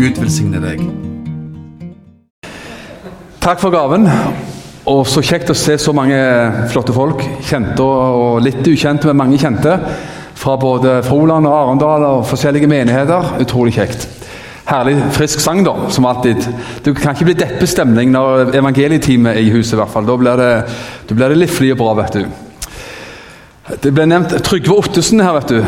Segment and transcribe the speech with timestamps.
[0.00, 0.82] Gud velsigne deg.
[3.38, 4.10] Takk for gaven.
[4.90, 6.18] Og så kjekt å se så mange
[6.74, 7.22] flotte folk.
[7.46, 9.78] Kjente og litt ukjente, men mange kjente.
[10.42, 13.38] Fra både Froland og Arendal og forskjellige menigheter.
[13.46, 14.21] Utrolig kjekt.
[14.62, 16.46] Herlig frisk sang, da, som alltid.
[16.84, 19.74] Det kan ikke bli deppestemning når evangelietimen er i huset.
[19.74, 20.06] i hvert fall.
[20.06, 20.52] Da blir det,
[21.08, 22.24] da blir det og bra, vet du.
[23.82, 25.64] Det ble nevnt Trygve Ottesen her, vet du.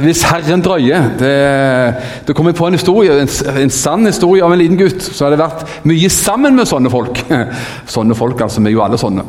[0.00, 1.18] 'Hvis Herren drøyer'.
[1.18, 1.94] Det,
[2.26, 3.28] det kommer på en historie, en,
[3.62, 6.90] en, sann historie av en liten gutt Så har det vært mye sammen med sånne
[6.90, 7.20] folk.
[7.86, 8.60] Sånne folk, altså.
[8.60, 9.24] Vi er jo alle sånne.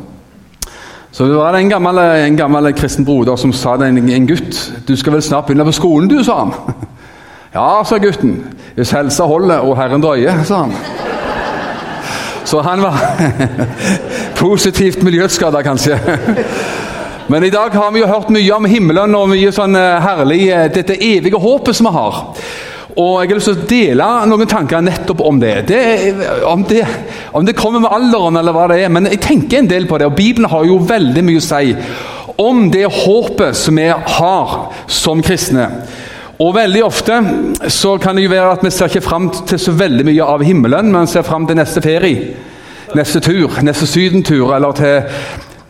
[1.11, 4.71] Så det var en gammel, en gammel kristen broder som sa til en, en gutt
[4.87, 6.53] 'Du skal vel snart begynne på skolen, du', sa han.
[7.55, 8.43] 'Ja', sa gutten.
[8.75, 10.73] 'Hvis helsa holder og Herren drøyer', sa han.
[12.45, 12.97] Så han var
[14.45, 15.99] positivt miljøskada, kanskje.
[17.27, 20.41] Men i dag har vi jo hørt mye om himmelen og mye sånn eh, herlig
[20.53, 22.19] eh, dette evige håpet som vi har.
[22.95, 25.55] Og Jeg har lyst til å dele noen tanker nettopp om det.
[25.67, 25.81] det,
[26.47, 26.85] om, det
[27.31, 28.91] om det kommer med alderen, eller hva det er.
[28.93, 31.75] Men jeg tenker en del på det, og Bibelen har jo veldig mye å si
[32.37, 34.55] om det håpet som vi har
[34.91, 35.69] som kristne.
[36.39, 37.17] Og Veldig ofte
[37.71, 40.43] så kan det jo være at vi ser ikke fram til så veldig mye av
[40.43, 42.33] himmelen, men ser fram til neste ferie,
[42.95, 44.97] neste tur, neste sydentur, eller til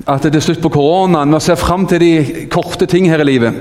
[0.10, 1.34] at det er slutt på koronaen.
[1.38, 3.54] Vi ser fram til de korte ting her i livet.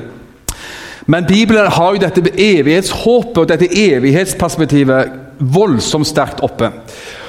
[1.07, 6.71] Men Bibelen har jo dette evighetshåpet og dette evighetsperspektivet voldsomt sterkt oppe.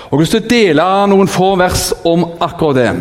[0.06, 2.92] Og Jeg har lyst dele noen få vers om akkurat det.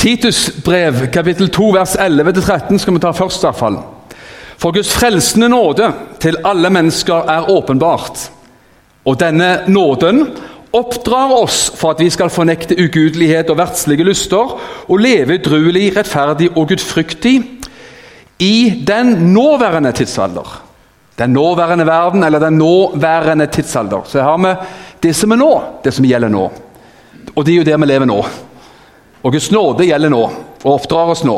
[0.00, 3.44] Titus brev, kapittel 2, vers 11-13 skal vi ta først.
[3.44, 3.78] i hvert fall.
[4.64, 5.90] For Guds frelsende nåde
[6.22, 8.30] til alle mennesker er åpenbart.
[9.04, 10.22] Og denne nåden
[10.72, 14.54] oppdrar oss for at vi skal fornekte ugudelighet og verdslige lyster
[14.88, 17.34] og leve druelig, rettferdig og gudfryktig
[18.40, 18.56] i
[18.88, 20.48] den nåværende tidsalder.
[21.18, 24.00] Den nåværende verden, eller den nåværende tidsalder.
[24.06, 24.54] Så her har vi
[25.02, 25.50] det som er nå,
[25.84, 26.46] det som gjelder nå.
[27.36, 28.16] Og det er jo der vi lever nå.
[29.22, 30.24] Og Guds nåde gjelder nå,
[30.64, 31.36] og oppdrar oss nå.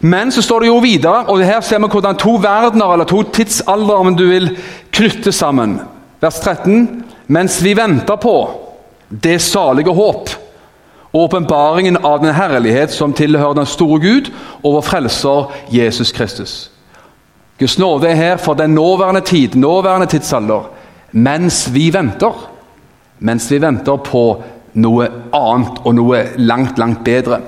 [0.00, 3.22] Men så står det jo videre, og her ser vi hvordan to verdener, eller to
[3.22, 4.50] tidsaldre, om du vil,
[4.92, 5.80] knytte sammen.
[6.20, 8.50] Vers 13 mens vi venter på
[9.08, 10.30] det salige håp
[11.14, 14.30] og åpenbaringen av den herlighet som tilhører den store Gud
[14.62, 16.54] og vår frelser Jesus Kristus.
[17.58, 20.66] Guds nåde er her for den nåværende tid, nåværende tidsalder,
[21.12, 22.50] mens vi venter.
[23.18, 24.24] Mens vi venter på
[24.74, 27.38] noe annet og noe langt, langt bedre.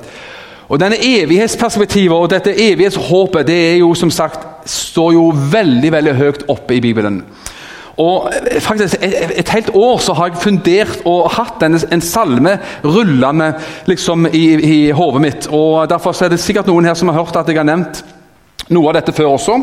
[0.69, 6.15] Og Denne evighetsperspektivet og dette evighetshåpet det er jo som sagt, står jo veldig veldig
[6.19, 7.21] høyt oppe i Bibelen.
[7.97, 12.59] Og faktisk et, et, helt år så har jeg fundert og hatt denne, en salme
[12.85, 13.53] rullende
[13.89, 15.47] liksom i, i hodet mitt.
[15.49, 18.03] og Derfor er det sikkert noen her som har hørt at jeg har nevnt
[18.69, 19.61] noe av dette før også.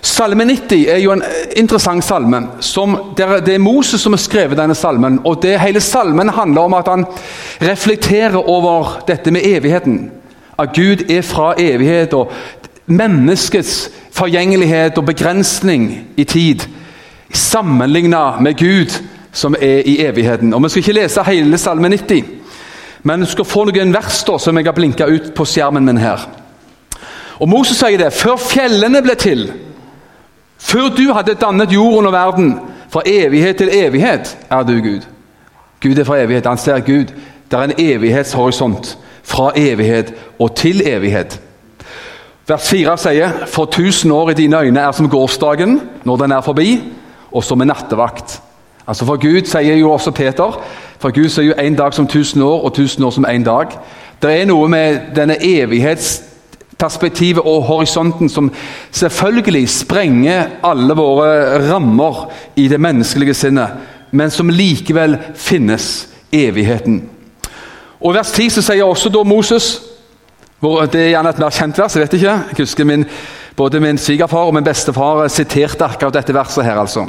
[0.00, 1.24] Salme 90 er jo en
[1.60, 2.40] interessant salme.
[3.18, 5.20] Det er Moses som har skrevet denne salmen.
[5.24, 7.04] og det Hele salmen handler om at han
[7.60, 10.19] reflekterer over dette med evigheten.
[10.60, 12.32] At Gud er fra evighet, og
[12.86, 16.60] menneskets forgjengelighet og begrensning i tid
[17.32, 20.54] sammenligna med Gud som er i evigheten.
[20.54, 22.24] Og Vi skal ikke lese hele Salme 90,
[23.02, 25.98] men du skal få noen vers da, som jeg har blinka ut på skjermen min
[25.98, 26.26] her.
[27.40, 29.46] Og Moses sier det før fjellene ble til,
[30.58, 32.52] før du hadde dannet jorden og verden,
[32.90, 35.06] fra evighet til evighet er du Gud.
[35.80, 36.46] Gud er fra evighet.
[36.46, 37.14] Han ser Gud.
[37.50, 38.98] Det er en evighetshorisont.
[39.30, 41.38] Fra evighet og til evighet.
[42.50, 46.42] Vers 4 sier For tusen år i dine øyne er som gårsdagen når den er
[46.42, 46.70] forbi
[47.30, 48.40] og som en nattevakt.
[48.86, 50.58] Altså For Gud sier jo også Peter
[51.00, 53.66] for Gud sier jo en dag som tusen år, og tusen år som en dag.
[54.22, 58.50] Det er noe med denne evighetsperspektivet og horisonten som
[58.92, 63.68] selvfølgelig sprenger alle våre rammer i det menneskelige sinnet,
[64.12, 67.08] men som likevel finnes evigheten.
[68.00, 69.78] Og vers 10 så sier også da Moses
[70.60, 71.94] hvor Det er gjerne et mer kjent vers.
[71.96, 73.04] jeg vet ikke, jeg husker min,
[73.56, 76.64] Både min svigerfar og min bestefar siterte akkurat dette verset.
[76.64, 77.06] her altså.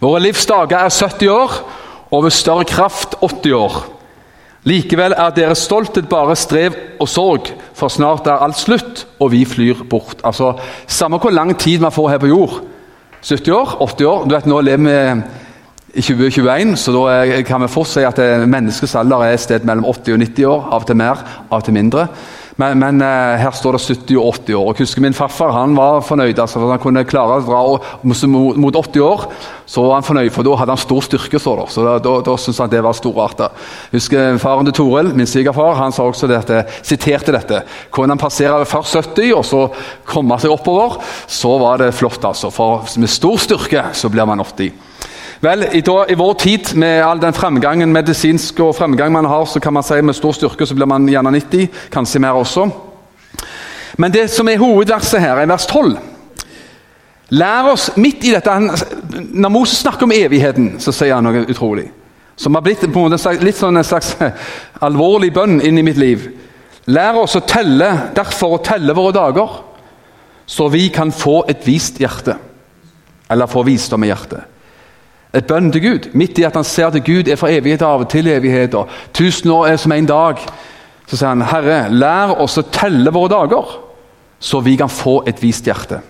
[0.00, 1.52] Våre livsdager er 70 år,
[2.10, 3.86] og ved større kraft 80 år.
[4.64, 9.44] Likevel er deres stolthet bare strev og sorg, for snart er alt slutt, og vi
[9.44, 10.20] flyr bort.
[10.24, 10.52] Altså,
[10.86, 12.60] Samme hvor lang tid man får her på jord.
[13.22, 13.76] 70 år?
[13.80, 14.24] 80 år?
[14.24, 15.22] Du vet, Nå lever vi
[15.96, 19.86] i 2021, så da kan vi fort si at menneskets alder er et sted mellom
[19.88, 20.66] 80 og 90 år.
[20.66, 22.08] Av og til mer, av og til mindre.
[22.56, 24.70] Men, men eh, her står det 70 og 80 år.
[24.70, 26.38] og husker Min farfar han var fornøyd.
[26.38, 27.60] altså for Han kunne klare å dra
[28.02, 29.26] mot, mot 80 år.
[29.68, 31.40] Så var han fornøyd, for da hadde han stor styrke.
[31.42, 33.44] Så da, så da, da, da syntes han det var storart.
[33.90, 37.60] Jeg husker Faren til Toril, min svigerfar, han sa også dette, siterte dette.
[37.92, 39.62] Kunne han passere først 70 og så
[40.08, 40.96] komme seg oppover,
[41.28, 42.24] så var det flott.
[42.24, 42.52] altså.
[42.54, 44.72] For med stor styrke så blir man 80.
[45.40, 49.44] Vel, i, da, i, vår tid, med all den fremgangen medisinske og fremgang man har,
[49.44, 52.64] så kan man si med stor styrke så blir man gjerne 90, kanskje mer også.
[54.00, 55.92] Men det som er hovedverset her, er vers 12.
[57.36, 61.88] Lær oss midt i dette Når Moses snakker om evigheten, så sier han noe utrolig.
[62.36, 64.14] Som har blitt på en måte litt sånn en slags
[64.86, 66.28] alvorlig bønn inn i mitt liv.
[66.86, 69.56] Lær oss å telle, derfor å telle våre dager,
[70.46, 72.36] så vi kan få et vist hjerte.
[73.28, 74.55] Eller få visdom i hjertet
[75.36, 76.08] et bønn til Gud.
[76.16, 78.88] Midt i at han ser at Gud er fra evighet av til evigheter.
[79.16, 80.40] Tusen år er som en dag.
[81.06, 83.74] Så sier han, Herre, lær oss å telle våre dager,
[84.42, 86.00] så vi kan få et vist hjerte.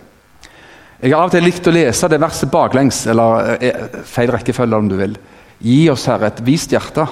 [0.96, 4.78] Jeg har av og til likt å lese det verset baklengs, eller eh, feil rekkefølge
[4.81, 5.19] om du vil.
[5.61, 7.05] Gi oss, Herre, et vist hjerte,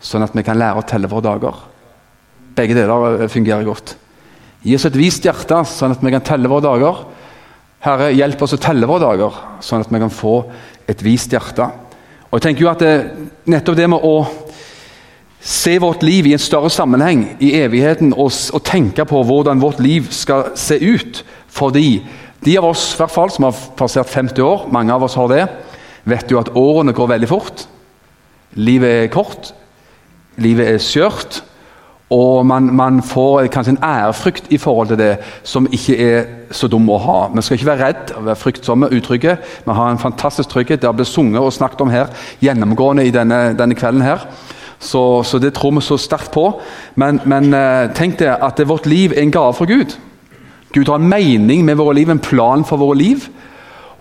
[0.00, 1.60] sånn at vi kan lære å telle våre dager.
[2.56, 3.98] Begge deler eh, fungerer godt.
[4.64, 7.04] Gi oss et vist hjerte, sånn at vi kan telle våre dager.
[7.84, 10.36] Herre, hjelp oss å telle våre dager, sånn at vi kan få
[10.90, 11.68] et vist hjerte.
[12.28, 12.94] Og jeg tenker jo at det,
[13.48, 14.16] Nettopp det med å
[15.40, 19.78] se vårt liv i en større sammenheng, i evigheten, og, og tenke på hvordan vårt
[19.80, 22.02] liv skal se ut fordi
[22.44, 25.46] de av oss hvert fall, som har passert 50 år, mange av oss har det,
[26.06, 27.64] vet jo at årene går veldig fort.
[28.58, 29.50] Livet er kort,
[30.38, 31.40] livet er skjørt.
[32.10, 36.68] Og man, man, får kanskje en ærefrykt i forhold til det som ikke er så
[36.68, 37.16] dum å ha.
[37.34, 39.36] Vi skal ikke være redd være fryktsomme, utrygge.
[39.66, 40.80] Vi har en fantastisk trygghet.
[40.80, 42.08] Det har blitt sunget og snakket om her
[42.40, 44.00] gjennomgående i denne, denne kvelden.
[44.02, 44.24] her.
[44.78, 46.60] Så, så, det tror vi så sterkt på.
[46.94, 49.98] Men, men eh, tenk deg at det, vårt liv er en gave fra Gud.
[50.72, 53.28] Gud har en mening med våre liv, en plan for våre liv.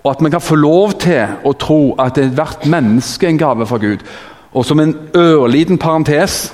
[0.04, 3.68] Og at vi kan få lov til å tro at hvert menneske er en gave
[3.68, 4.06] fra Gud.
[4.54, 6.54] Og som en ørliten parentes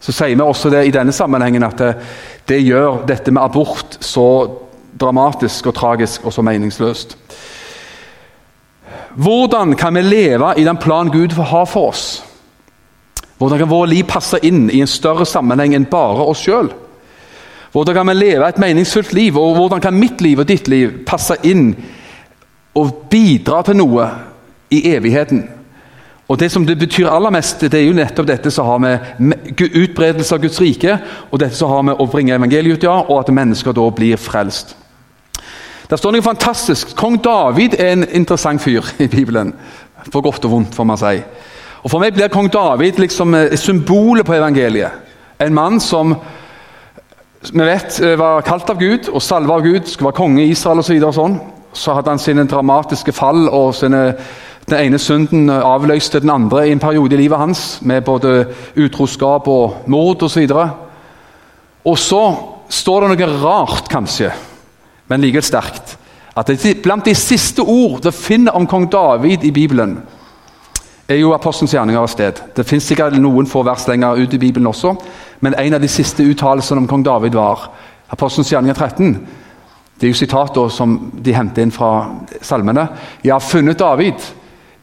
[0.00, 1.90] så sier vi også det i denne sammenhengen at det,
[2.48, 4.26] det gjør dette med abort så
[5.00, 7.16] dramatisk og tragisk og så meningsløst.
[9.20, 12.22] Hvordan kan vi leve i den planen Gud har for oss?
[13.38, 16.72] Hvordan kan vårt liv passe inn i en større sammenheng enn bare oss sjøl?
[17.72, 21.02] Hvordan kan vi leve et meningsfullt liv, og hvordan kan mitt liv og ditt liv
[21.06, 21.70] passe inn
[22.74, 24.08] og bidra til noe
[24.74, 25.44] i evigheten?
[26.30, 29.58] Og Det som det betyr aller mest, det er jo nettopp dette som har med
[29.58, 30.98] utbredelse av Guds rike
[31.30, 34.16] og dette som har med å bringe evangeliet ut, ja, og at mennesker da blir
[34.16, 34.76] frelst.
[35.90, 36.94] Det står noe fantastisk.
[36.94, 39.50] Kong David er en interessant fyr i Bibelen.
[40.12, 41.16] For godt og vondt, får man si.
[41.82, 45.08] Og For meg blir kong David liksom eh, symbolet på evangeliet.
[45.40, 46.14] En mann som
[47.42, 50.52] vi vet eh, var kalt av Gud og salva av Gud, skulle være konge i
[50.54, 50.86] Israel osv.
[50.86, 51.40] Så, videre, og sånn.
[51.72, 54.04] så hadde han sine dramatiske fall og sine
[54.70, 58.46] den ene synden avløste den andre i en periode i livet hans, med både
[58.76, 60.46] utroskap og mord osv.
[60.50, 60.68] Og,
[61.84, 62.22] og så
[62.70, 64.30] står det noe rart, kanskje,
[65.08, 65.96] men likevel sterkt.
[66.36, 66.50] At
[66.82, 69.98] Blant de siste ord det finner om kong David i Bibelen,
[71.08, 72.38] er jo apostelens gjerninger av sted.
[72.54, 74.94] Det fins sikkert noen få vers lenger ut i Bibelen også,
[75.40, 77.66] men en av de siste uttalelsene om kong David var
[78.14, 79.16] apostelens gjerninger 13.
[80.00, 81.90] Det er jo sitater som de henter inn fra
[82.42, 82.86] salmene.
[83.24, 84.39] 'Jeg har funnet David'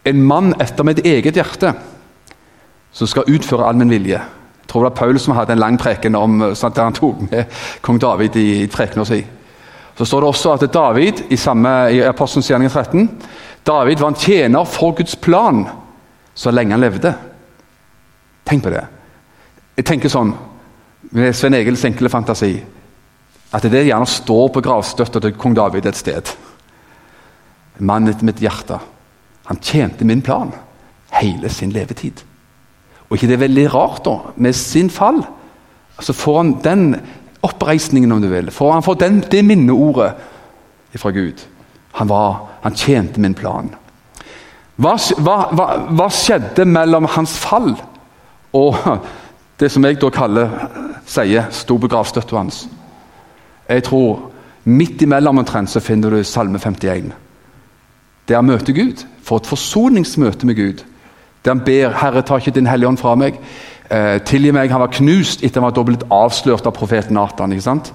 [0.08, 1.74] en mann etter mitt eget hjerte,
[2.92, 4.18] som skal utføre all min vilje.
[4.18, 7.22] Jeg tror det var Paul som hadde en lang preken om sånn der han tok
[7.30, 9.22] med kong David i, i prekena si.
[9.98, 13.08] Så står det også at David i, samme, i Apostelens gjerning 13
[13.68, 15.66] David var en tjener for Guds plan
[16.38, 17.12] så lenge han levde.
[18.48, 18.84] Tenk på det.
[19.78, 20.32] Jeg tenker sånn,
[21.12, 22.54] med Svein Egils enkle fantasi,
[23.52, 26.32] at det gjerne står på gravstøtta til kong David et sted.
[27.80, 28.80] En mann etter mitt hjerte.
[29.48, 30.52] Han tjente min plan
[31.18, 32.24] hele sin levetid.
[33.08, 35.22] Og ikke det er veldig rart, da, med sin fall,
[36.00, 36.88] så får han den
[37.42, 38.52] oppreisningen, om du vil.
[38.52, 40.14] For han får den, det minneordet
[40.98, 41.44] fra Gud.
[41.92, 43.70] Han, var, han tjente min plan.
[44.78, 45.38] Hva, hva,
[45.90, 47.72] hva, skjedde mellom hans fall
[48.54, 48.76] og
[49.60, 50.52] det som jeg da kaller,
[51.10, 52.66] sier, sto på gravstøtta hans?
[53.68, 54.28] Jeg tror
[54.70, 57.10] midt imellom omtrent så finner du Salme 51.
[58.28, 60.84] Der møter Gud for et forsoningsmøte med Gud.
[61.46, 63.40] Der han ber 'Herre, ta ikke Din Hellige Ånd fra meg'.
[63.92, 64.72] Eh, tilgi meg.
[64.72, 67.52] Han var knust etter han var blitt avslørt av profeten Nathan.
[67.52, 67.94] ikke sant?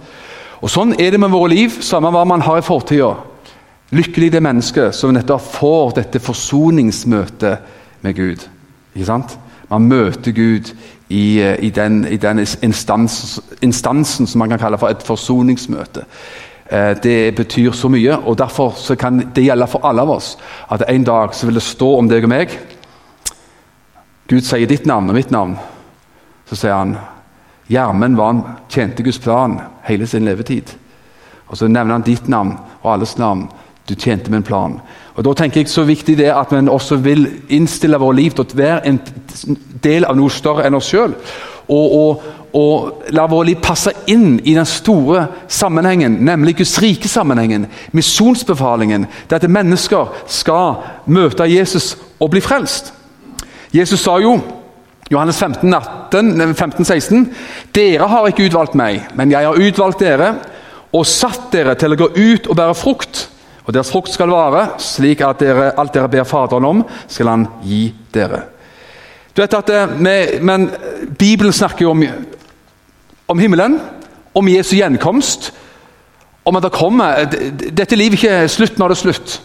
[0.62, 3.14] Og Sånn er det med våre liv, samme hva man har i fortida.
[3.90, 7.58] Lykkelig det mennesket som nettopp får dette forsoningsmøtet
[8.02, 8.48] med Gud.
[8.94, 9.38] Ikke sant?
[9.70, 10.72] Man møter Gud
[11.08, 16.04] i, eh, i den, i den instans, instansen som man kan kalle for et forsoningsmøte.
[16.72, 20.36] Eh, det betyr så mye, og derfor kan det gjelde for alle av oss
[20.72, 22.54] at en dag så vil det stå om deg og meg.
[24.28, 25.58] Gud sier ditt navn og mitt navn.
[26.48, 26.96] Så sier han
[27.68, 28.40] Gjermund var han
[28.72, 30.72] tjente Guds plan hele sin levetid.
[31.46, 33.50] Og Så nevner han ditt navn og alles navn.
[33.88, 34.80] Du tjente min plan.
[35.14, 38.44] Og Da tenker jeg så viktig det at vi også vil innstille vårt liv til
[38.44, 39.00] å være en
[39.82, 41.14] del av noe større enn oss sjøl.
[41.68, 47.08] Og, og, og, la vår liv passe inn i den store sammenhengen, nemlig Guds rike
[47.08, 47.66] sammenhengen.
[47.96, 49.06] Misjonsbefalingen.
[49.28, 52.92] Det at mennesker skal møte Jesus og bli frelst.
[53.72, 54.36] Jesus sa jo
[55.12, 57.26] Johannes 15, 18, 15, 16.
[57.74, 60.34] Dere har ikke utvalgt meg, men jeg har utvalgt dere
[60.92, 63.26] og satt dere til å gå ut og bære frukt
[63.62, 67.46] og deres frukt skal vare, slik at dere, alt dere ber Faderen om, skal Han
[67.62, 68.42] gi dere.
[69.32, 69.94] Du vet at eh,
[70.42, 70.66] men
[71.18, 72.02] Bibelen snakker jo om,
[73.28, 73.80] om himmelen,
[74.34, 75.52] om Jesu gjenkomst,
[76.44, 77.24] om at det kommer
[77.76, 79.40] Dette livet ikke er slutt når det er slutt.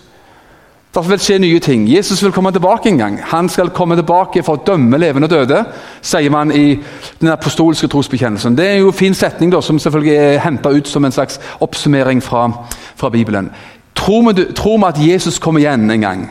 [0.96, 1.84] Derfor vil skje nye ting.
[1.92, 3.20] Jesus vil komme tilbake en gang.
[3.24, 5.60] Han skal komme tilbake for å dømme levende og døde,
[6.02, 6.80] sier man i
[7.20, 8.56] den apostolske trosbekjennelsen.
[8.58, 11.38] Det er jo en fin setning da, som selvfølgelig er henta ut som en slags
[11.62, 12.48] oppsummering fra,
[12.96, 13.52] fra Bibelen.
[13.96, 16.26] Tror vi, tror vi at Jesus kommer igjen en gang?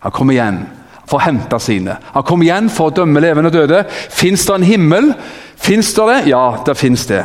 [0.00, 0.62] Han kommer igjen
[1.06, 1.98] for å hente sine.
[2.14, 3.84] Han kommer igjen for å dømme levende og døde.
[3.90, 5.12] Fins det en himmel?
[5.60, 6.20] Fins det det?
[6.32, 7.24] Ja, det fins det.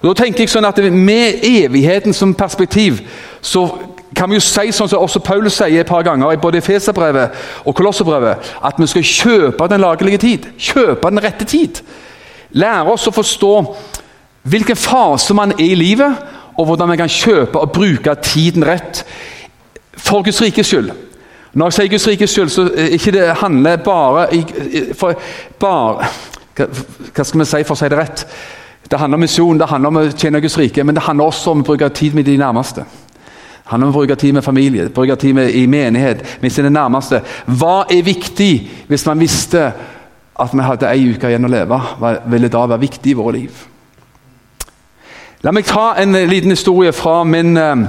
[0.00, 3.02] Og da tenker jeg sånn at Med evigheten som perspektiv
[3.40, 3.66] så
[4.16, 7.36] kan vi jo si sånn som også Paulus sier et par ganger, både i Feserbrevet
[7.64, 10.48] og Kolosserbrevet, at vi skal kjøpe den lagelige tid.
[10.58, 11.80] Kjøpe den rette tid.
[12.50, 13.52] Lære oss å forstå
[14.50, 16.16] hvilken fase man er i livet,
[16.58, 19.04] og hvordan vi kan kjøpe og bruke tiden rett
[19.96, 20.90] for Guds rikes skyld.
[21.52, 24.26] Når jeg sier Guds rikes skyld, så ikke det handler bare,
[24.94, 25.14] for,
[25.58, 26.10] bare
[27.14, 28.24] Hva skal vi si for å si det rett?
[28.90, 31.52] Det handler om misjon, det handler om å tjene Guds rike, men det handler også
[31.54, 32.84] om å bruke tid med de nærmeste.
[32.84, 36.72] Det handler om å bruke tid med familie, bruke tid med, i menighet med sine
[36.74, 37.20] nærmeste.
[37.46, 38.52] Hva er viktig
[38.88, 39.68] hvis man visste
[40.40, 41.78] at vi hadde ei uke igjen å leve?
[42.00, 43.62] Hva ville da være viktig i våre liv?
[45.46, 47.86] La meg ta en eh, liten historie fra min eh,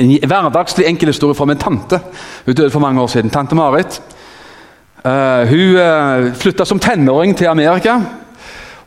[0.00, 2.00] en hverdagslig enkel historie fra min tante.
[2.46, 3.30] Hun døde for mange år siden.
[3.30, 4.00] Tante Marit.
[5.04, 7.98] Uh, hun uh, flytta som tenåring til Amerika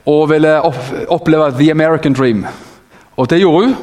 [0.05, 2.45] og ville oppleve the American dream.
[3.17, 3.75] Og det gjorde hun.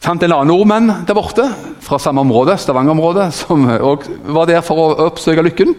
[0.00, 1.44] Fant en annen nordmenn der borte
[1.84, 5.74] fra samme område, Stavanger-området, som òg var der for å oppsøke lykken.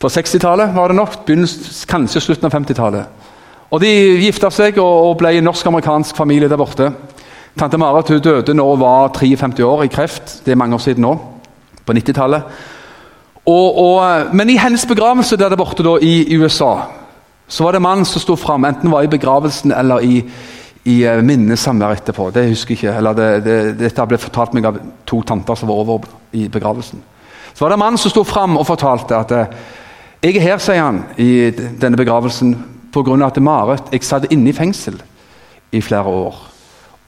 [0.00, 1.18] På 60-tallet var det nok,
[1.88, 3.26] kanskje slutten av 50-tallet.
[3.72, 3.90] Og De
[4.22, 6.92] gifta seg og ble en norsk-amerikansk familie der borte.
[7.56, 10.40] Tante Marit hun døde nå hun var 53 år i kreft.
[10.44, 11.14] Det er mange år siden nå.
[11.86, 12.42] På 90-tallet.
[14.32, 16.74] Men i hennes begravelse der borte da, i USA
[17.48, 20.16] så var det en mann som sto fram, enten var i begravelsen eller i,
[20.84, 22.30] i uh, minnesamvær etterpå.
[22.34, 22.96] Det husker jeg ikke.
[22.98, 27.02] eller det, det, Dette ble fortalt meg av to tanter som var over i begravelsen.
[27.54, 29.46] Så var det en mann som sto fram og fortalte at uh,
[30.22, 32.56] jeg er her, sier han, i denne begravelsen
[32.90, 33.26] pga.
[33.26, 34.98] at Marit Jeg satt inne i fengsel
[35.70, 36.55] i flere år.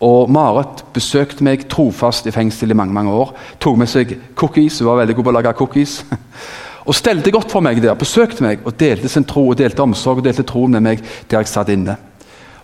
[0.04, 3.32] Og Marit besøkte meg trofast i fengsel i mange mange år.
[3.60, 6.00] Tok med seg cookies, hun var veldig god på å lage cookies.
[6.88, 10.22] Og stelte godt for meg der, besøkte meg og delte sin tro og delte omsorg
[10.22, 11.98] og delte troen med meg der jeg satt inne.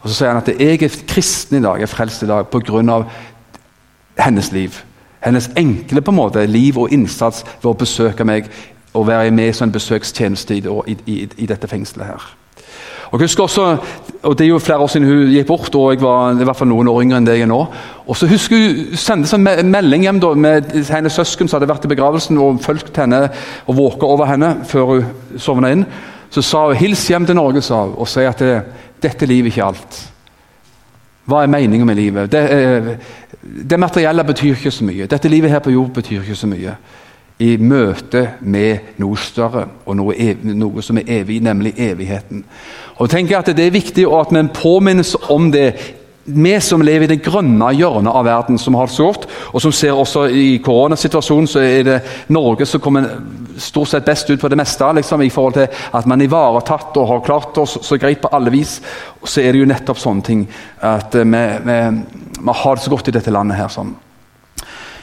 [0.01, 2.47] Og Så sier han at jeg er kristen i dag, jeg er frelst i dag
[2.49, 3.05] pga.
[4.17, 4.81] hennes liv.
[5.21, 8.49] Hennes enkle på en måte liv og innsats ved å besøke meg
[8.95, 12.07] og være med som en besøkstjeneste i, i, i, i dette fengselet.
[12.07, 12.37] her.
[13.11, 13.77] Og jeg husker også,
[14.25, 16.57] og Det er jo flere år siden hun gikk bort, og jeg var i hvert
[16.57, 17.61] fall noen år yngre enn det jeg er nå.
[18.07, 21.85] Og så husker Hun sendte en melding hjem da, med hennes søsken som hadde vært
[21.85, 23.29] i begravelsen og fulgt henne
[23.67, 25.85] og våket over henne før hun sovna inn.
[26.31, 28.63] Så sa hun 'hils hjem til Norge' sa hun, og si at det,
[29.03, 30.11] 'dette livet ikke alt'.
[31.27, 32.33] Hva er meningen med livet?
[32.33, 32.97] Det, eh,
[33.71, 35.07] det materielle betyr ikke så mye.
[35.07, 36.77] Dette livet her på jord betyr ikke så mye
[37.45, 42.45] i møte med noe større og noe, evig, noe, som er evig, nemlig evigheten.
[43.03, 45.75] Og tenker at Det er viktig at vi påminnes om det,
[46.25, 49.61] vi som lever i det grønne hjørnet av verden, som har det så godt, og
[49.61, 51.99] som ser også i koronasituasjonen, så er det
[52.33, 53.11] Norge som kommer
[53.59, 54.89] stort sett best ut på det meste.
[54.97, 58.33] Liksom, I forhold til at man er ivaretatt og har klart oss så greit på
[58.33, 58.81] alle vis.
[59.21, 60.49] Og så er det jo nettopp sånne ting
[60.81, 61.79] at vi, vi,
[62.41, 63.69] vi har det så godt i dette landet her.
[63.69, 63.95] sånn.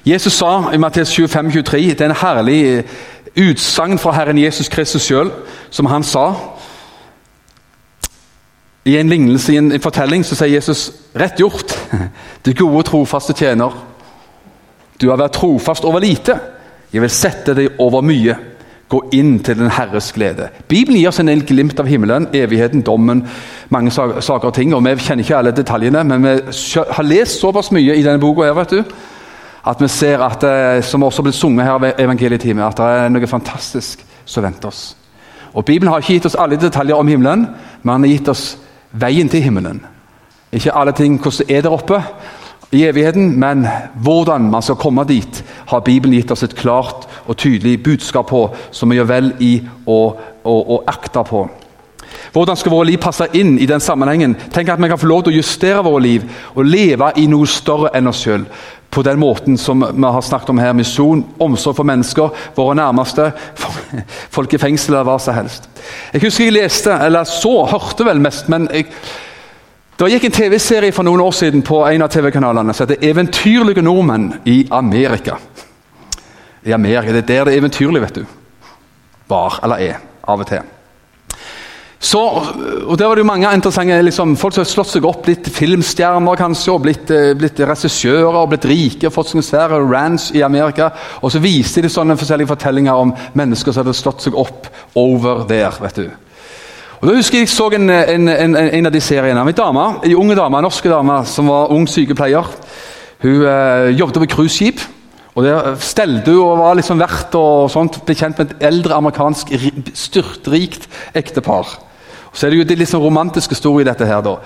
[0.06, 2.84] Jesus sa i Matteus 25, 23, det er en herlig eh,
[3.38, 5.30] utsagn fra Herren Jesus Kristus sjøl,
[5.70, 6.34] som han sa.
[8.86, 11.78] I en lignelse, i en, fortelling, så sier Jesus rett gjort.
[12.46, 13.76] Du gode, trofaste tjener.
[15.02, 16.40] Du har vært trofast over lite.
[16.94, 18.38] Jeg vil sette deg over mye.
[18.92, 20.50] gå inn til den Herres glede.
[20.68, 23.22] Bibelen gir oss en del glimt av himmelen, evigheten, dommen,
[23.70, 24.74] mange saker og ting.
[24.76, 26.34] og Vi kjenner ikke alle detaljene, men vi
[26.92, 28.84] har lest såpass mye i denne boka vet du,
[29.68, 33.28] at vi ser at det, som også blitt sunget her ved at det er noe
[33.28, 34.98] fantastisk som venter oss.
[35.54, 37.48] Og Bibelen har ikke gitt oss alle detaljer om himmelen,
[37.84, 38.58] men han har gitt oss
[38.92, 39.84] veien til himmelen.
[40.52, 42.04] Ikke alle ting hvordan det er der oppe,
[42.72, 47.38] i evigheten, men hvordan man skal komme dit, har Bibelen gitt oss et klart og
[47.38, 49.98] tydelig budskap på, som vi gjør vel i å,
[50.48, 51.50] å akte på.
[52.32, 54.38] Hvordan skal våre liv passe inn i den sammenhengen?
[54.54, 57.48] Tenk at vi kan få lov til å justere våre liv og leve i noe
[57.48, 58.46] større enn oss sjøl.
[58.92, 60.74] På den måten som vi har snakket om her.
[60.76, 63.30] Misjon, omsorg for mennesker, våre nærmeste,
[64.36, 65.70] folk i fengsel eller hva som helst.
[66.14, 68.90] Jeg husker jeg leste, eller så, hørte vel mest, men jeg
[70.02, 73.84] det gikk en TV-serie for noen år siden på en av TV-kanalene som heter 'Eventyrlige
[73.86, 75.38] nordmenn i Amerika'.
[76.66, 78.26] I Amerika, Det er der det er eventyrlig, vet du.
[79.28, 79.96] Var, eller er,
[80.28, 80.62] av og til.
[82.02, 82.20] Så,
[82.88, 85.46] og Der var det jo mange interessante liksom, folk som har slått seg opp, blitt
[85.54, 90.32] filmstjerner kanskje, og blitt, eh, blitt regissører, og blitt rike og fått seg svære ranch
[90.34, 90.90] i Amerika.
[91.22, 94.66] Og så viste de sånne forskjellige fortellinger om mennesker som hadde slått seg opp
[94.98, 95.78] over der.
[95.80, 96.10] vet du.
[97.02, 100.16] Og da husker Jeg så en, en, en, en av de seriene en dame, en
[100.16, 102.50] unge dame, en norsk dame som var ung sykepleier.
[103.22, 104.82] Hun eh, jobbet på cruiseskip.
[105.36, 108.98] Og Der stelte hun og var liksom vert og sånt, ble kjent med et eldre
[108.98, 109.54] amerikansk
[109.94, 111.91] styrtrikt ektepar.
[112.34, 114.06] Så er det jo litt sånn romantisk historie dette.
[114.06, 114.38] her da.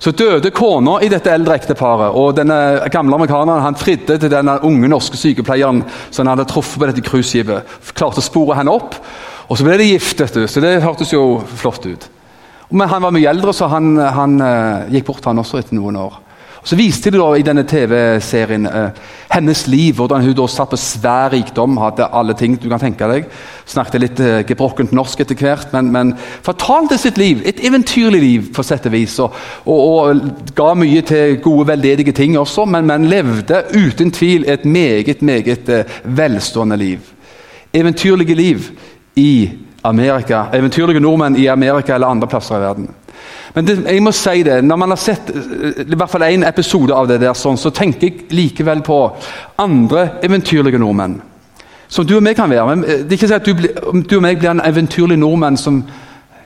[0.00, 2.14] Så døde kona i dette eldre ekteparet.
[2.14, 6.78] og denne gamle amerikaneren han fridde til denne unge norske sykepleieren som han hadde truffet
[6.78, 7.62] på dette cruiseskipet.
[7.94, 8.94] Klarte å spore henne opp.
[9.48, 12.08] Og så ble de gift, vet du, så det hørtes jo flott ut.
[12.70, 15.96] Men han var mye eldre, så han, han uh, gikk bort, han også, etter noen
[15.98, 16.20] år.
[16.60, 18.98] Og Så viste de da i denne TV-serien eh,
[19.32, 23.08] hennes liv, hvordan hun da satt på svær rikdom, hadde alle ting du kan tenke
[23.08, 23.30] deg.
[23.70, 26.12] Snakket litt eh, gebrokkent norsk etter hvert, men, men,
[26.44, 27.40] fortalte sitt liv.
[27.48, 29.16] Et eventyrlig liv, på sett og vis.
[29.24, 34.44] Og, og, og ga mye til gode, veldedige ting også, men, men levde uten tvil
[34.44, 35.72] et meget, meget
[36.04, 37.08] velstående liv.
[37.72, 38.68] Eventyrlige liv
[39.16, 39.32] i
[39.82, 40.50] Amerika.
[40.52, 42.90] Eventyrlige nordmenn i Amerika eller andre plasser i verden.
[43.54, 46.46] Men det, jeg må si det, når man har sett eh, i hvert fall én
[46.46, 49.00] episode av det der, sånn, så tenker jeg likevel på
[49.62, 51.18] andre eventyrlige nordmenn.
[51.90, 52.68] Som du og meg kan være.
[52.70, 55.58] Men eh, det er ikke sånn at du, du og meg blir en eventyrlig nordmenn
[55.58, 55.82] som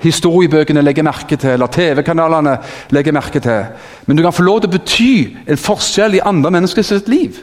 [0.05, 2.59] historiebøkene legger merke til, eller TV-kanalene
[2.93, 3.67] legger merke til.
[4.07, 5.13] Men du kan få lov til å bety
[5.49, 7.41] en forskjell i andre menneskers liv.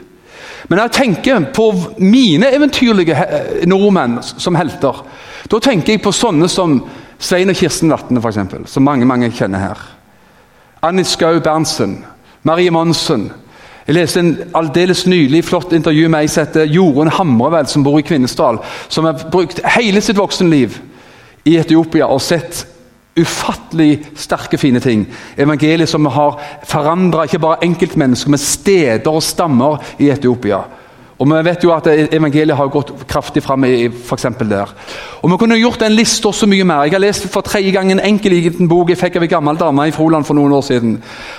[0.68, 1.68] Men når jeg tenker på
[1.98, 3.18] mine eventyrlige
[3.66, 5.02] nordmenn som helter,
[5.50, 6.78] da tenker jeg på sånne som
[7.22, 9.82] Svein og Kirsten Vatne, f.eks., som mange mange kjenner her.
[10.82, 12.00] Annie Skau Berntsen,
[12.42, 13.28] Marie Monsen.
[13.86, 17.98] Jeg leste en aldeles nylig flott intervju med ei som heter Jorunn Hamrevel, som bor
[17.98, 18.58] i Kvinesdal.
[18.88, 20.80] Som har brukt hele sitt voksenliv
[21.46, 22.64] i Etiopia og sett
[23.18, 25.04] ufattelig sterke, fine ting.
[25.36, 30.62] Evangeliet som har forandra ikke bare enkeltmennesker, men steder og stammer i Etiopia.
[31.22, 34.72] Og Vi vet jo at evangeliet har gått kraftig fram i for der.
[35.22, 36.82] Og Vi kunne gjort en liste også mye mer.
[36.82, 39.56] Jeg har lest for tredje gang en enkel liten bok jeg fikk av en gammel
[39.56, 40.96] dame i Froland for noen år siden.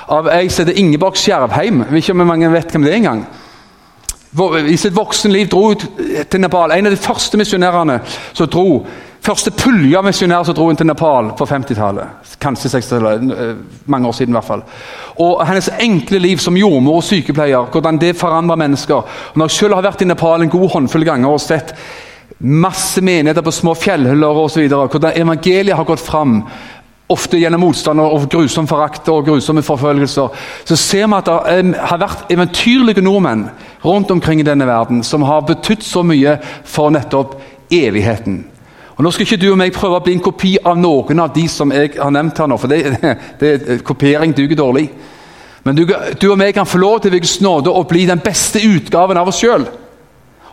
[0.07, 1.83] Av ei som heter Ingeborg Skjervheim.
[1.91, 3.25] Ikke om mange vet hvem det er engang.
[4.71, 5.83] I sitt voksenliv dro ut
[6.29, 6.71] til Nepal.
[6.71, 7.99] En av de første misjonærene
[8.33, 8.85] som dro
[9.23, 12.33] Første pulje av misjonærer som dro inn til Nepal på 50-tallet.
[12.43, 13.61] Kanskje 60-tallet.
[13.85, 14.33] mange år siden.
[14.33, 14.63] i hvert fall.
[15.23, 18.95] Og Hennes enkle liv som jordmor og sykepleier, hvordan det forandrer mennesker.
[18.95, 21.73] Og når jeg selv har vært i Nepal en god håndfull ganger og sett
[22.39, 26.43] masse menigheter på små fjellhyller osv., hvordan evangeliet har gått fram,
[27.07, 30.29] ofte gjennom motstand og grusom forakt og grusomme forfølgelser,
[30.65, 33.47] så ser vi at det har vært eventyrlige nordmenn
[33.83, 37.39] rundt omkring i denne verden som har betydd så mye for nettopp
[37.71, 38.52] evigheten.
[38.93, 41.33] Og Nå skal ikke du og meg prøve å bli en kopi av noen av
[41.33, 44.87] de som jeg har nevnt her nå, for det, det, kopiering duger dårlig.
[45.63, 48.61] Men du, du, og meg kan få lov til Guds nåde å bli den beste
[48.61, 49.65] utgaven av oss sjøl.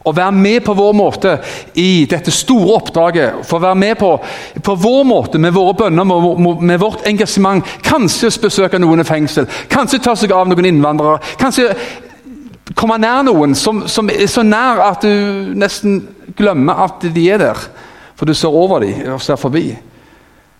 [0.08, 1.34] Og være med på vår måte
[1.76, 3.42] i dette store oppdraget.
[3.44, 4.14] For å være med på,
[4.64, 7.66] på vår måte, med våre bønner, med, med vårt engasjement.
[7.84, 11.20] Kanskje besøke noen i fengsel, kanskje ta seg av noen innvandrere.
[11.42, 11.74] Kanskje
[12.78, 16.00] komme nær noen som, som er så nær at du nesten
[16.38, 17.68] glemmer at de er der.
[18.20, 19.70] For du ser over dem og ser forbi.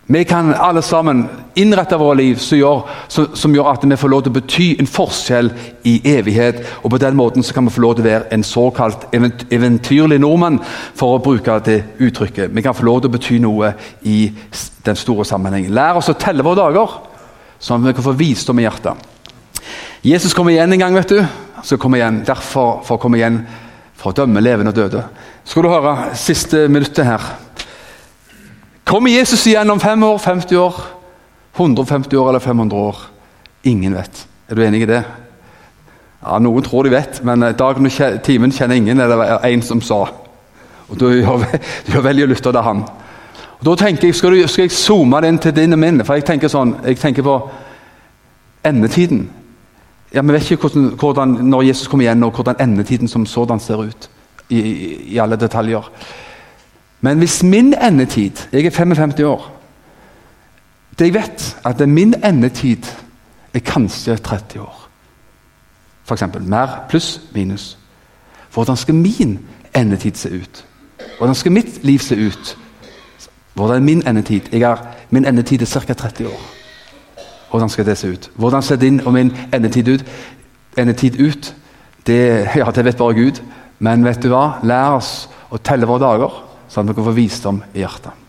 [0.08, 1.26] Vi kan alle sammen
[1.60, 4.88] innrette våre liv som gjør, som gjør, at vi får lov til å bety en
[4.88, 5.50] forskjell
[5.86, 6.62] i evighet.
[6.80, 10.56] og På den måten kan vi få lov til å være en såkalt eventyrlig nordmann,
[10.96, 12.48] for å bruke det uttrykket.
[12.48, 14.32] Vi kan få lov til å bety noe i
[14.88, 15.76] den store sammenhengen.
[15.76, 16.96] Lær oss å telle våre dager,
[17.60, 19.04] sånn at vi kan få visdom i hjertet.
[20.02, 21.20] Jesus kommer igjen en gang, vet du.
[21.62, 22.22] Så kommer igjen.
[22.24, 23.44] Derfor for å komme igjen
[24.00, 25.04] for å dømme levende og døde.
[25.44, 27.30] Skal du høre siste minuttet her.
[28.90, 30.74] Kommer Jesus igjen om fem år, 50 år,
[31.56, 32.96] 150 år eller 500 år?
[33.62, 34.26] Ingen vet.
[34.48, 35.04] Er du enig i det?
[36.24, 39.62] Ja, Noen tror de vet, men eh, dagen og timen kjenner ingen, er det en
[39.62, 40.00] som sa.
[40.88, 41.44] Og Da gjør,
[41.86, 42.80] gjør vel å lytte til han.
[43.60, 46.02] Og Da tenker jeg, skal, du, skal jeg zoome det inn til din og min?
[46.02, 47.36] For jeg tenker sånn, jeg tenker på
[48.66, 49.28] endetiden.
[50.10, 53.62] Ja, Vi vet ikke hvordan, hvordan, når Jesus kommer igjen, og hvordan endetiden som sådan
[53.62, 54.10] ser ut.
[54.48, 55.86] I, i, i alle detaljer.
[57.00, 59.60] Men hvis min endetid Jeg er 55 år.
[60.98, 62.84] Det jeg vet, at min endetid
[63.54, 64.88] er kanskje 30 år.
[66.04, 66.22] F.eks.
[66.40, 67.78] mer pluss minus.
[68.54, 69.38] Hvordan skal min
[69.76, 70.66] endetid se ut?
[71.18, 72.58] Hvordan skal mitt liv se ut?
[73.54, 74.54] Hvordan er min endetid?
[74.54, 74.76] Er,
[75.10, 75.92] min endetid er ca.
[75.92, 76.40] 30 år.
[77.50, 78.30] Hvordan skal det se ut?
[78.34, 80.04] Hvordan ser din og min endetid ut?
[80.78, 81.56] Endetid ut?
[82.06, 83.42] Det, ja, det vet bare Gud.
[83.78, 84.60] Men vet du hva?
[84.62, 88.26] Lær oss å telle våre dager, sånn at dere får visdom i hjertet.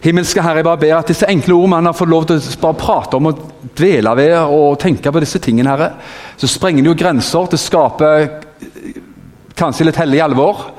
[0.00, 2.60] Himmelske Herre, jeg bare ber at disse enkle ord man har fått lov til å
[2.62, 3.40] bare prate om og
[3.76, 5.90] dvele ved og tenke på disse tingene, Herre,
[6.40, 7.50] så sprenger det jo grenser.
[7.52, 8.28] Det skaper
[9.60, 10.70] kanskje litt hellig alvor.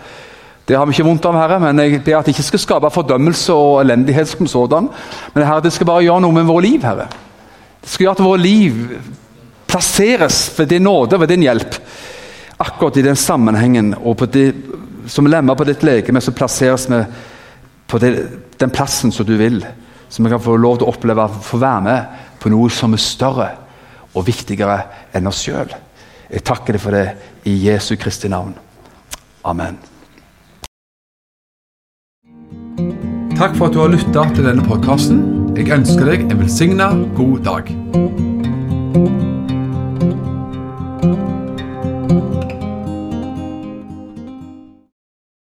[0.65, 2.93] Det har vi ikke vondt av, Herre, men jeg ber at det ikke skal skape
[2.95, 4.89] fordømmelse og elendighet som sådan.
[5.35, 7.09] Men herre, det skal bare gjøre noe med vårt liv, Herre.
[7.81, 8.81] Det skal gjøre at vårt liv
[9.69, 11.77] plasseres ved din nåde ved din hjelp.
[12.61, 14.47] Akkurat i den sammenhengen og på det,
[15.07, 17.01] som lemmer på ditt legeme, så plasseres vi
[17.87, 18.11] på det,
[18.57, 19.61] den plassen som du vil.
[20.09, 22.93] Så vi kan få lov til å oppleve å få være med på noe som
[22.93, 23.49] er større
[24.11, 24.81] og viktigere
[25.15, 25.71] enn oss sjøl.
[26.31, 27.05] Jeg takker deg for det
[27.47, 28.53] i Jesu Kristi navn.
[29.47, 29.79] Amen.
[33.37, 35.23] Takk for at du har lytta til denne podkasten.
[35.57, 37.73] Jeg ønsker deg en velsigna god dag.